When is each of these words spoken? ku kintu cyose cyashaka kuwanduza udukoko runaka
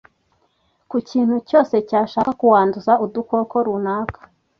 ku 0.89 0.97
kintu 1.09 1.35
cyose 1.49 1.75
cyashaka 1.89 2.29
kuwanduza 2.39 2.93
udukoko 3.05 3.55
runaka 3.65 4.19